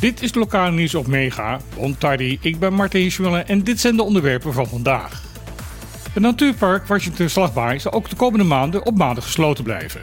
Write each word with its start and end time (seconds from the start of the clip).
Dit 0.00 0.22
is 0.22 0.34
lokale 0.34 0.70
nieuws 0.70 0.94
op 0.94 1.06
Mega. 1.06 1.60
Ontardy, 1.74 2.38
ik 2.40 2.58
ben 2.58 2.72
Martin 2.72 3.00
Hirschmuller 3.00 3.44
en 3.46 3.64
dit 3.64 3.80
zijn 3.80 3.96
de 3.96 4.02
onderwerpen 4.02 4.52
van 4.52 4.66
vandaag. 4.66 5.22
Het 6.12 6.22
natuurpark 6.22 6.86
Washington 6.86 7.28
Slagbaai 7.28 7.80
zal 7.80 7.92
ook 7.92 8.08
de 8.08 8.16
komende 8.16 8.44
maanden 8.44 8.86
op 8.86 8.96
maanden 8.96 9.22
gesloten 9.22 9.64
blijven. 9.64 10.00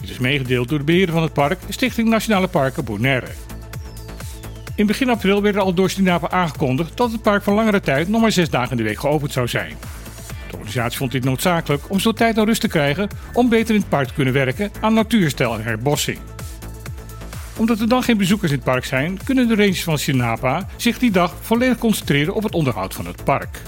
Dit 0.00 0.10
is 0.10 0.18
meegedeeld 0.18 0.68
door 0.68 0.78
de 0.78 0.84
beheerder 0.84 1.14
van 1.14 1.22
het 1.22 1.32
park, 1.32 1.58
Stichting 1.68 2.08
Nationale 2.08 2.48
Parken 2.48 2.84
Bonaire. 2.84 3.26
In 4.74 4.86
begin 4.86 5.10
april 5.10 5.42
werd 5.42 5.54
er 5.54 5.60
al 5.60 5.74
door 5.74 5.90
Stinapa 5.90 6.30
aangekondigd 6.30 6.96
dat 6.96 7.12
het 7.12 7.22
park 7.22 7.42
voor 7.42 7.54
langere 7.54 7.80
tijd 7.80 8.08
nog 8.08 8.20
maar 8.20 8.32
zes 8.32 8.50
dagen 8.50 8.70
in 8.70 8.76
de 8.76 8.82
week 8.82 9.00
geopend 9.00 9.32
zou 9.32 9.48
zijn. 9.48 9.76
Organisatie 10.62 10.98
vond 10.98 11.12
dit 11.12 11.24
noodzakelijk 11.24 11.90
om 11.90 12.00
zo 12.00 12.12
tijd 12.12 12.38
en 12.38 12.44
rust 12.44 12.60
te 12.60 12.68
krijgen 12.68 13.08
om 13.32 13.48
beter 13.48 13.74
in 13.74 13.80
het 13.80 13.88
park 13.88 14.06
te 14.06 14.14
kunnen 14.14 14.34
werken 14.34 14.70
aan 14.80 14.94
natuurstel 14.94 15.54
en 15.54 15.62
herbossing. 15.62 16.18
Omdat 17.56 17.80
er 17.80 17.88
dan 17.88 18.02
geen 18.02 18.16
bezoekers 18.16 18.50
in 18.50 18.56
het 18.56 18.66
park 18.66 18.84
zijn, 18.84 19.18
kunnen 19.24 19.48
de 19.48 19.54
rangers 19.54 19.82
van 19.82 19.98
Sinapa 19.98 20.68
zich 20.76 20.98
die 20.98 21.10
dag 21.10 21.34
volledig 21.40 21.78
concentreren 21.78 22.34
op 22.34 22.42
het 22.42 22.54
onderhoud 22.54 22.94
van 22.94 23.06
het 23.06 23.24
park. 23.24 23.62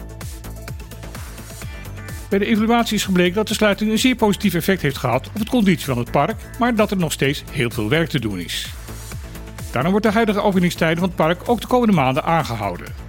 Bij 2.28 2.38
de 2.38 2.46
evaluatie 2.46 2.96
is 2.96 3.04
gebleken 3.04 3.34
dat 3.34 3.48
de 3.48 3.54
sluiting 3.54 3.90
een 3.90 3.98
zeer 3.98 4.16
positief 4.16 4.54
effect 4.54 4.82
heeft 4.82 4.98
gehad 4.98 5.26
op 5.26 5.38
het 5.38 5.48
conditie 5.48 5.86
van 5.86 5.98
het 5.98 6.10
park, 6.10 6.36
maar 6.58 6.74
dat 6.74 6.90
er 6.90 6.96
nog 6.96 7.12
steeds 7.12 7.44
heel 7.50 7.70
veel 7.70 7.88
werk 7.88 8.08
te 8.08 8.20
doen 8.20 8.38
is. 8.38 8.72
Daarom 9.72 9.90
wordt 9.90 10.06
de 10.06 10.12
huidige 10.12 10.42
openingstijden 10.42 10.98
van 10.98 11.08
het 11.08 11.16
park 11.16 11.48
ook 11.48 11.60
de 11.60 11.66
komende 11.66 11.94
maanden 11.94 12.24
aangehouden. 12.24 13.03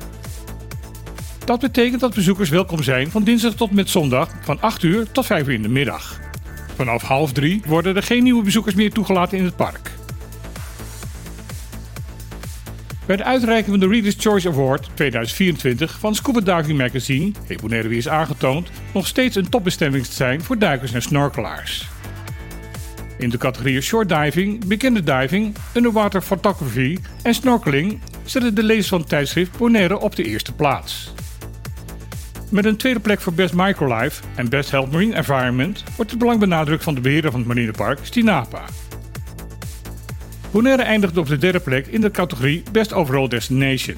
Dat 1.45 1.59
betekent 1.59 2.01
dat 2.01 2.13
bezoekers 2.13 2.49
welkom 2.49 2.83
zijn 2.83 3.11
van 3.11 3.23
dinsdag 3.23 3.53
tot 3.53 3.71
met 3.71 3.89
zondag 3.89 4.29
van 4.41 4.61
8 4.61 4.83
uur 4.83 5.11
tot 5.11 5.25
5 5.25 5.47
uur 5.47 5.53
in 5.53 5.61
de 5.61 5.69
middag. 5.69 6.19
Vanaf 6.75 7.01
half 7.01 7.33
drie 7.33 7.61
worden 7.65 7.95
er 7.95 8.03
geen 8.03 8.23
nieuwe 8.23 8.43
bezoekers 8.43 8.75
meer 8.75 8.91
toegelaten 8.91 9.37
in 9.37 9.43
het 9.43 9.55
park. 9.55 9.91
Bij 13.05 13.15
de 13.15 13.23
uitreiking 13.23 13.69
van 13.69 13.79
de 13.79 13.87
Reader's 13.87 14.15
Choice 14.17 14.47
Award 14.47 14.89
2024 14.93 15.99
van 15.99 16.15
Scuba 16.15 16.39
Diving 16.39 16.77
Magazine 16.77 17.31
heeft 17.47 17.61
Bonaire 17.61 17.87
weer 17.87 18.09
aangetoond 18.09 18.69
nog 18.93 19.07
steeds 19.07 19.35
een 19.35 19.49
topbestemming 19.49 20.05
te 20.05 20.13
zijn 20.13 20.41
voor 20.41 20.57
duikers 20.57 20.93
en 20.93 21.01
snorkelaars. 21.01 21.87
In 23.17 23.29
de 23.29 23.37
categorieën 23.37 23.81
short 23.81 24.09
diving, 24.09 24.65
bekende 24.65 25.03
diving, 25.03 25.55
underwater 25.75 26.21
photography 26.21 26.97
en 27.23 27.33
snorkeling 27.33 27.99
zetten 28.23 28.55
de 28.55 28.63
lezers 28.63 28.87
van 28.87 28.99
het 28.99 29.09
tijdschrift 29.09 29.57
Bonaire 29.57 29.99
op 29.99 30.15
de 30.15 30.23
eerste 30.23 30.53
plaats. 30.53 31.13
Met 32.55 32.65
een 32.65 32.77
tweede 32.77 32.99
plek 32.99 33.21
voor 33.21 33.33
Best 33.33 33.53
Microlife 33.53 34.23
en 34.35 34.49
Best 34.49 34.71
Health 34.71 34.91
Marine 34.91 35.15
Environment 35.15 35.83
wordt 35.95 36.11
het 36.11 36.19
belang 36.19 36.39
benadrukt 36.39 36.83
van 36.83 36.95
de 36.95 37.01
beheerder 37.01 37.31
van 37.31 37.39
het 37.39 37.49
marinepark, 37.49 37.99
Stinapa. 38.01 38.63
Bonaire 40.51 40.83
eindigde 40.83 41.19
op 41.19 41.27
de 41.27 41.37
derde 41.37 41.59
plek 41.59 41.87
in 41.87 42.01
de 42.01 42.11
categorie 42.11 42.63
Best 42.71 42.93
Overall 42.93 43.27
Destination. 43.27 43.97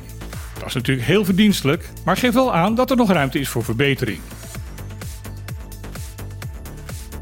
Dat 0.59 0.67
is 0.67 0.73
natuurlijk 0.73 1.07
heel 1.07 1.25
verdienstelijk, 1.25 1.89
maar 2.05 2.17
geeft 2.17 2.33
wel 2.33 2.53
aan 2.53 2.75
dat 2.75 2.89
er 2.89 2.97
nog 2.97 3.11
ruimte 3.11 3.39
is 3.39 3.49
voor 3.49 3.63
verbetering. 3.63 4.19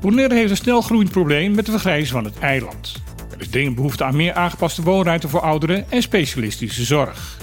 Bonaire 0.02 0.36
heeft 0.36 0.50
een 0.50 0.58
snel 0.58 0.82
groeiend 0.82 1.12
probleem 1.12 1.56
met 1.56 1.66
de 1.66 1.72
vergrijzing 1.72 2.10
van 2.10 2.24
het 2.24 2.40
eiland. 2.40 3.04
Er 3.32 3.42
is 3.42 3.50
dringend 3.50 3.76
behoefte 3.76 4.04
aan 4.04 4.16
meer 4.16 4.34
aangepaste 4.34 4.82
woonruimte 4.82 5.28
voor 5.28 5.42
ouderen 5.42 5.86
en 5.92 6.02
specialistische 6.02 6.84
zorg. 6.84 7.38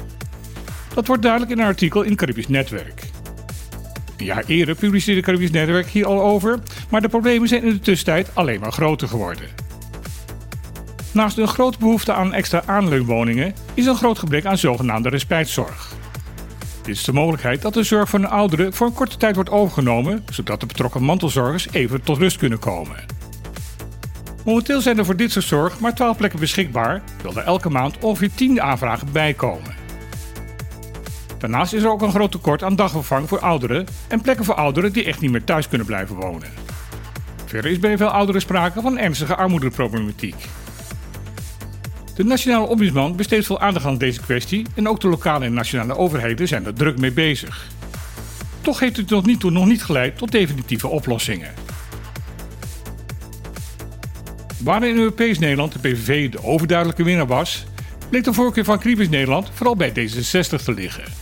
Dat 0.94 1.06
wordt 1.06 1.22
duidelijk 1.22 1.52
in 1.52 1.58
een 1.58 1.66
artikel 1.66 2.02
in 2.02 2.16
Caribisch 2.16 2.48
Netwerk. 2.48 3.11
Een 4.22 4.28
jaar 4.28 4.44
eerder 4.46 4.74
publiceerde 4.74 5.20
Caribisch 5.20 5.50
Netwerk 5.50 5.86
hier 5.86 6.06
al 6.06 6.22
over, 6.22 6.58
maar 6.90 7.00
de 7.00 7.08
problemen 7.08 7.48
zijn 7.48 7.62
in 7.62 7.72
de 7.72 7.80
tussentijd 7.80 8.30
alleen 8.34 8.60
maar 8.60 8.72
groter 8.72 9.08
geworden. 9.08 9.44
Naast 11.12 11.38
een 11.38 11.48
grote 11.48 11.78
behoefte 11.78 12.12
aan 12.12 12.32
extra 12.32 12.62
aanleunwoningen 12.66 13.54
is 13.74 13.86
een 13.86 13.96
groot 13.96 14.18
gebrek 14.18 14.44
aan 14.44 14.58
zogenaamde 14.58 15.08
respijtzorg. 15.08 15.92
Dit 16.82 16.94
is 16.94 17.04
de 17.04 17.12
mogelijkheid 17.12 17.62
dat 17.62 17.74
de 17.74 17.82
zorg 17.82 18.08
voor 18.08 18.18
een 18.18 18.28
oudere 18.28 18.72
voor 18.72 18.86
een 18.86 18.92
korte 18.92 19.16
tijd 19.16 19.34
wordt 19.34 19.50
overgenomen, 19.50 20.24
zodat 20.30 20.60
de 20.60 20.66
betrokken 20.66 21.02
mantelzorgers 21.02 21.68
even 21.72 22.02
tot 22.02 22.18
rust 22.18 22.38
kunnen 22.38 22.58
komen. 22.58 22.96
Momenteel 24.44 24.80
zijn 24.80 24.98
er 24.98 25.04
voor 25.04 25.16
dit 25.16 25.32
soort 25.32 25.44
zorg 25.44 25.80
maar 25.80 25.94
12 25.94 26.16
plekken 26.16 26.38
beschikbaar, 26.38 27.02
terwijl 27.16 27.38
er 27.38 27.44
elke 27.46 27.70
maand 27.70 27.98
ongeveer 27.98 28.30
10 28.34 28.62
aanvragen 28.62 29.12
bijkomen. 29.12 29.81
Daarnaast 31.42 31.72
is 31.72 31.82
er 31.82 31.90
ook 31.90 32.02
een 32.02 32.10
groot 32.10 32.32
tekort 32.32 32.62
aan 32.62 32.76
dagopvang 32.76 33.28
voor 33.28 33.40
ouderen 33.40 33.86
en 34.08 34.20
plekken 34.20 34.44
voor 34.44 34.54
ouderen 34.54 34.92
die 34.92 35.04
echt 35.04 35.20
niet 35.20 35.30
meer 35.30 35.44
thuis 35.44 35.68
kunnen 35.68 35.86
blijven 35.86 36.16
wonen. 36.16 36.48
Verder 37.46 37.70
is 37.70 37.78
bij 37.78 37.96
veel 37.96 38.08
ouderen 38.08 38.40
sprake 38.40 38.80
van 38.80 38.98
ernstige 38.98 39.36
armoedeproblematiek. 39.36 40.46
De 42.14 42.24
Nationale 42.24 42.66
Ombudsman 42.66 43.16
besteedt 43.16 43.46
veel 43.46 43.60
aandacht 43.60 43.86
aan 43.86 43.98
deze 43.98 44.20
kwestie 44.20 44.66
en 44.74 44.88
ook 44.88 45.00
de 45.00 45.08
lokale 45.08 45.44
en 45.44 45.54
nationale 45.54 45.96
overheden 45.96 46.48
zijn 46.48 46.66
er 46.66 46.74
druk 46.74 46.98
mee 46.98 47.12
bezig. 47.12 47.66
Toch 48.60 48.80
heeft 48.80 48.96
het 48.96 49.08
tot 49.08 49.26
nu 49.26 49.36
toe 49.36 49.50
nog 49.50 49.66
niet 49.66 49.84
geleid 49.84 50.18
tot 50.18 50.32
definitieve 50.32 50.88
oplossingen. 50.88 51.54
Waar 54.58 54.86
in 54.86 54.96
Europees 54.96 55.38
Nederland 55.38 55.72
de 55.72 55.78
PVV 55.78 56.30
de 56.30 56.42
overduidelijke 56.42 57.04
winnaar 57.04 57.26
was, 57.26 57.64
bleek 58.10 58.24
de 58.24 58.32
voorkeur 58.32 58.64
van 58.64 58.78
Kriebis 58.78 59.08
Nederland 59.08 59.50
vooral 59.54 59.76
bij 59.76 59.90
D66 59.90 60.64
te 60.64 60.72
liggen. 60.74 61.21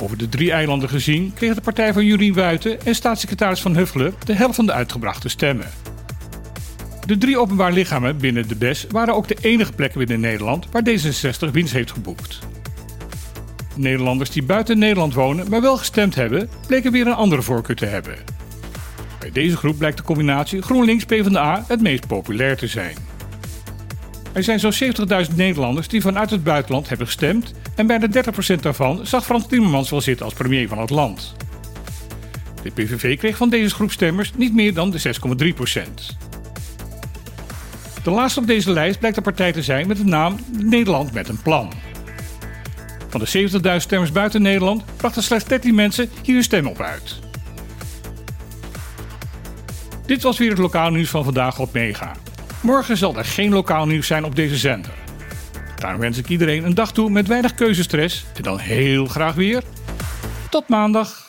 Over 0.00 0.18
de 0.18 0.28
drie 0.28 0.52
eilanden 0.52 0.88
gezien 0.88 1.32
kreeg 1.34 1.54
de 1.54 1.60
partij 1.60 1.92
van 1.92 2.04
Jurien 2.04 2.34
Wuiten 2.34 2.84
en 2.84 2.94
staatssecretaris 2.94 3.60
Van 3.60 3.76
Huffelen 3.76 4.14
de 4.24 4.34
helft 4.34 4.54
van 4.54 4.66
de 4.66 4.72
uitgebrachte 4.72 5.28
stemmen. 5.28 5.66
De 7.06 7.18
drie 7.18 7.38
openbaar 7.38 7.72
lichamen 7.72 8.16
binnen 8.16 8.48
de 8.48 8.56
BES 8.56 8.86
waren 8.90 9.14
ook 9.14 9.28
de 9.28 9.36
enige 9.40 9.72
plekken 9.72 9.98
binnen 9.98 10.20
Nederland 10.20 10.66
waar 10.70 10.82
D66 10.82 11.50
winst 11.52 11.72
heeft 11.72 11.92
geboekt. 11.92 12.38
Nederlanders 13.74 14.30
die 14.30 14.42
buiten 14.42 14.78
Nederland 14.78 15.14
wonen, 15.14 15.50
maar 15.50 15.60
wel 15.60 15.76
gestemd 15.76 16.14
hebben, 16.14 16.48
bleken 16.66 16.92
weer 16.92 17.06
een 17.06 17.12
andere 17.12 17.42
voorkeur 17.42 17.76
te 17.76 17.86
hebben. 17.86 18.14
Bij 19.18 19.30
deze 19.32 19.56
groep 19.56 19.78
blijkt 19.78 19.96
de 19.96 20.02
combinatie 20.02 20.62
GroenLinks-PVDA 20.62 21.64
het 21.68 21.80
meest 21.80 22.06
populair 22.06 22.56
te 22.56 22.66
zijn. 22.66 23.07
Er 24.38 24.44
zijn 24.44 24.60
zo'n 24.60 25.26
70.000 25.28 25.34
Nederlanders 25.34 25.88
die 25.88 26.00
vanuit 26.00 26.30
het 26.30 26.44
buitenland 26.44 26.88
hebben 26.88 27.06
gestemd 27.06 27.52
en 27.74 27.86
bijna 27.86 28.06
30% 28.56 28.60
daarvan 28.60 29.06
zag 29.06 29.24
Frans 29.24 29.46
Timmermans 29.46 29.90
wel 29.90 30.00
zitten 30.00 30.24
als 30.24 30.34
premier 30.34 30.68
van 30.68 30.78
het 30.78 30.90
land. 30.90 31.34
De 32.62 32.70
PVV 32.70 33.18
kreeg 33.18 33.36
van 33.36 33.48
deze 33.48 33.74
groep 33.74 33.90
stemmers 33.90 34.32
niet 34.36 34.54
meer 34.54 34.74
dan 34.74 34.90
de 34.90 34.98
6,3%. 34.98 35.80
De 38.02 38.10
laatste 38.10 38.40
op 38.40 38.46
deze 38.46 38.70
lijst 38.70 38.98
blijkt 38.98 39.16
een 39.16 39.22
partij 39.22 39.52
te 39.52 39.62
zijn 39.62 39.86
met 39.86 39.96
de 39.96 40.04
naam 40.04 40.36
Nederland 40.52 41.12
met 41.12 41.28
een 41.28 41.42
plan. 41.42 41.72
Van 43.08 43.20
de 43.20 43.48
70.000 43.62 43.76
stemmers 43.76 44.12
buiten 44.12 44.42
Nederland 44.42 44.84
brachten 44.96 45.22
slechts 45.22 45.48
13 45.48 45.74
mensen 45.74 46.10
hier 46.22 46.34
hun 46.34 46.44
stem 46.44 46.66
op 46.66 46.80
uit. 46.80 47.18
Dit 50.06 50.22
was 50.22 50.38
weer 50.38 50.50
het 50.50 50.58
lokaal 50.58 50.90
nieuws 50.90 51.10
van 51.10 51.24
vandaag 51.24 51.58
op 51.58 51.72
Mega. 51.72 52.12
Morgen 52.60 52.96
zal 52.96 53.16
er 53.16 53.24
geen 53.24 53.52
lokaal 53.52 53.86
nieuws 53.86 54.06
zijn 54.06 54.24
op 54.24 54.36
deze 54.36 54.56
zender. 54.56 54.92
Daarom 55.76 56.00
wens 56.00 56.18
ik 56.18 56.28
iedereen 56.28 56.64
een 56.64 56.74
dag 56.74 56.92
toe 56.92 57.10
met 57.10 57.26
weinig 57.26 57.54
keuzestress 57.54 58.24
en 58.36 58.42
dan 58.42 58.58
heel 58.58 59.06
graag 59.06 59.34
weer. 59.34 59.62
Tot 60.50 60.68
maandag. 60.68 61.27